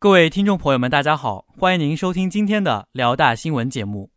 [0.00, 4.12] 各位听众朋友们，大家好，欢迎您收听今天的辽大新闻节目。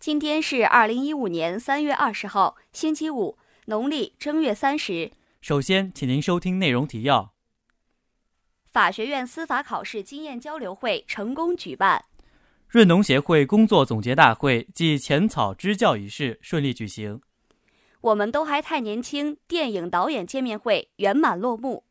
[0.00, 5.12] 今天是二零一五年三月二十号，星期五，农历正月三十。
[5.40, 7.34] 首先，请您收听内容提要：
[8.72, 12.00] 法学院司法考试经验交流会成功举办；
[12.66, 17.20] 润农协会工作总结大会暨浅草支教仪式顺利举行；
[18.00, 21.84] 我们都还太年轻电影导演见面会圆满落幕。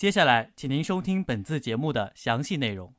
[0.00, 2.94] 接下来，请您收听本次节目的详细内容。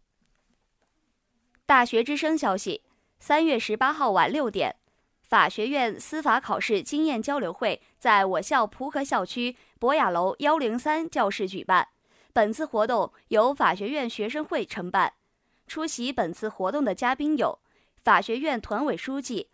[1.65, 2.83] 大学之声消息：
[3.19, 4.75] 三月十八号晚六点，
[5.23, 11.87] 法学院司法考试经验交流会在我校蒲河校区博雅楼幺零三教室举办。
[12.33, 15.13] 本次活动由法学院学生会承办。
[15.65, 17.57] 出席本次活动的嘉宾有
[18.03, 19.47] 法学院团委书记、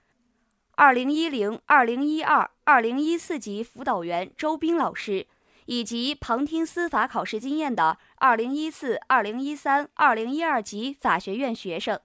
[0.72, 5.28] 二零一零、二零一二、二零一四级辅导员周斌老师。
[5.68, 12.00] 以及旁听司法考试经验的2014、2013、2012级法学院学生，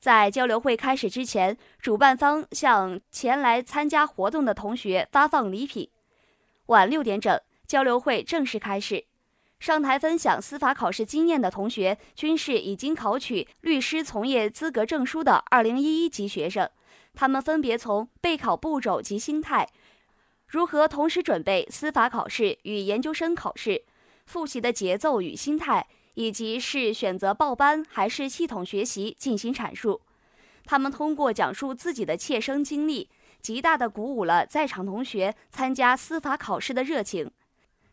[0.00, 5.88] 在交流会开始之前，主办方向前来参加活动的同学发放礼品。
[6.66, 9.04] 晚六点整，交流会正式开始。
[9.60, 16.68] 上台分享司法考试经验的同学，均是已经考取律师从业资格证书的2011级学生，
[17.14, 19.68] 他们分别从备考步骤及心态。
[20.52, 23.84] 如何同时准备司法考试与研究生考试？
[24.26, 30.02] 复习的节奏与心态，以及是选择报班还是系统学习进行阐述。
[30.66, 33.08] 他们通过讲述自己的切身经历，
[33.40, 37.30] 极大的鼓舞了在场同学参加司法考试的热情。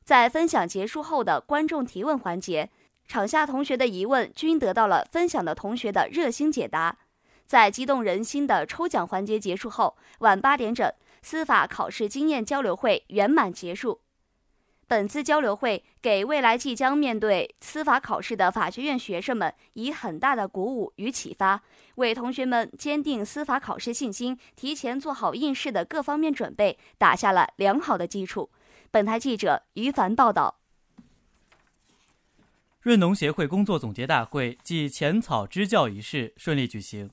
[0.03, 2.69] 在分享结束后的观众提问环节，
[3.07, 6.97] 场下同学的疑问均得到了分享的同学的热心解答。
[7.47, 10.91] 在激动人心的抽奖环节结束后，晚八点整。
[11.21, 14.01] 司法考试经验交流会圆满结束。
[14.87, 21.61] 本次交流会给未来即将面对司法考试的法学院学生们以很大的鼓舞与启发，
[21.95, 28.49] 为同学们坚定司法考试信心、提前做好应试的各方面准备打下了良好的基础。
[28.89, 30.55] 本台记者于凡报道。
[32.81, 37.11] 润农协会工作总结大会暨浅草支教仪式顺利举行。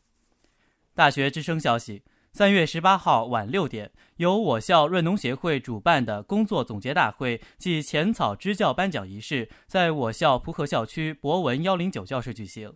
[0.95, 2.03] 大学之声消息。
[2.37, 12.71] 三月十八号晚六点，由我校润农协会主办的工作总结大会暨浅草支教颁奖仪式，在我校蒲河校区博文幺零九教室举行。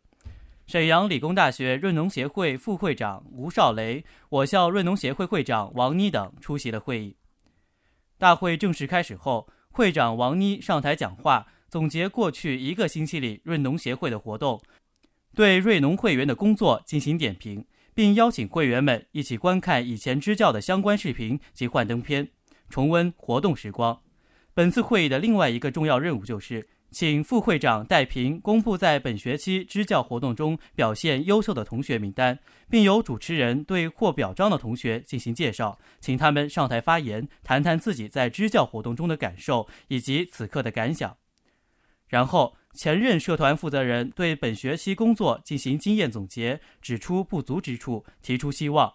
[0.67, 7.15] 沈阳理工大学润农协会副会长吴少雷、我校润农协会会长王妮等出席了会议。
[8.17, 14.59] 大会正式开始后，会长王妮上台讲话，总结过去一个星期里润农协会的活动，
[15.35, 17.67] 对瑞农会员的工作进行点评。
[18.01, 22.31] 并邀请会员们一起观看以前支教的相关视频及幻灯片，
[22.71, 24.01] 重温活动时光。
[24.55, 32.39] 本次会议的另外一个重要任务就是，请副会长戴平公布在本学期支教活动中表现优秀的同学名单，
[32.71, 41.19] 并由主持人对获表彰的同学进行介绍，请他们上台发言，谈谈自己在支教活动中的感受以及此刻的感想。
[42.09, 42.57] 然后。
[42.73, 48.95] 前任社团负责人对本学期工作进行经验总结，指出不足之处，提出希望。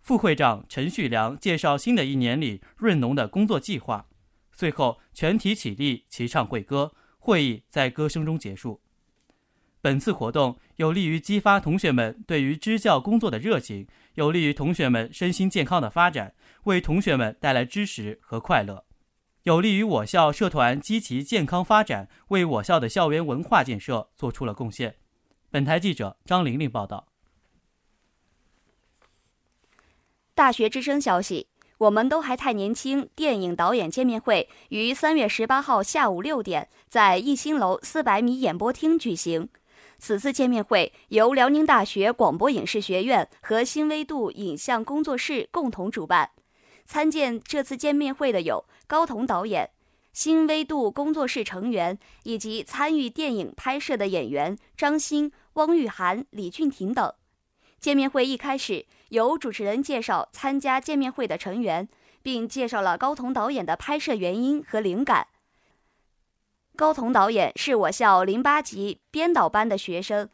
[0.00, 4.06] 副会长陈旭良介绍新的一年里润农的工作计划。
[4.52, 8.82] 最后，全体起立齐唱会歌，会议在歌声中结束。
[9.80, 18.84] 本次活动有利于激发同学们对于支教工作的热情，有利于同学们身心健康的发展，为同学们带来知识和快乐。
[19.44, 24.96] 有利于我校社团积极健康发展，为我校的校园文化建设做出了贡献。
[25.50, 27.08] 本台记者张玲玲报道。
[30.34, 39.50] 大学之声消息：我们都还太年轻电影导演见面会于三月十八号下午六点在逸兴楼四百米演播厅举行。
[39.98, 46.30] 此次见面会由辽宁大学广播影视学院和新维度影像工作室共同主办。
[46.84, 48.64] 参见这次见面会的有。
[48.86, 49.70] 高彤导演、
[50.12, 57.12] 新微度工作室成员以及参与电影拍摄的演员张欣、汪玉涵、李俊廷等。
[57.80, 61.88] 见面会一开始，由主持人介绍参加见面会的成员，
[62.22, 65.26] 并介绍了高彤导演的拍摄原因和灵感。
[66.76, 70.28] 高彤导演是我校零八级编导班的学生，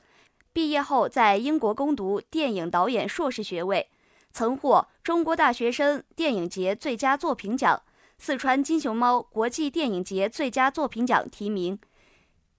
[0.52, 3.88] 毕业后在英国攻读电影导演硕士学位，
[4.32, 7.82] 曾获中国大学生电影节最佳作品奖。
[8.18, 11.78] 四川金熊猫国际电影节最佳作品奖提名，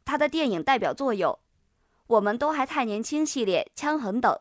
[0.04, 1.30] 他的电影代表作有
[2.08, 4.40] 《我们都还太年轻》系列、《枪痕》等。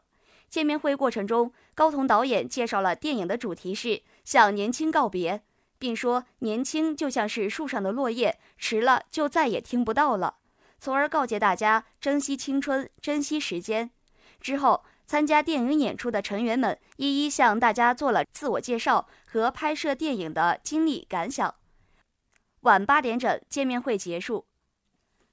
[0.49, 5.43] 见面会过程中，高彤导演介绍了电影的主题是向年轻告别，
[5.79, 10.37] 并说年轻就像是树上的落叶，迟了就再也听不到了。
[10.79, 13.91] 从而告诫大家珍惜青春、珍惜时间。
[14.41, 21.53] 之后，参加电影演出的成员们一一向大家做了自我介绍和拍摄电影的经历感想。
[22.61, 24.47] 晚八点整，见面会结束。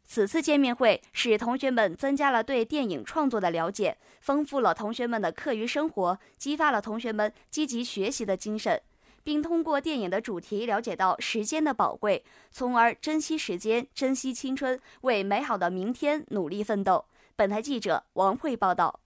[0.04, 8.82] 此次见面会使同学们增加了对电影创作的了解，丰富了同学们的课余生活，激发了同学们积极学习的精神，
[9.24, 17.06] 并通过电影的主题了解到时间的宝贵，从而珍惜时间、珍惜青春，为美好的明天努力奋斗。
[17.36, 19.02] 本台记者王慧报道。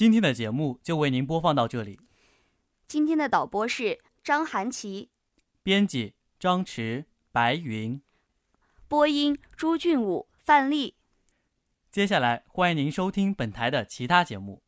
[0.00, 2.00] 今天的节目就为您播放到这里。
[2.88, 5.10] 今天的导播是张涵琪，
[5.62, 8.00] 编辑张弛、白云。
[8.88, 10.94] 播音：朱俊武、范丽。
[11.90, 14.62] 接下来，欢迎您收听本台的其他节目。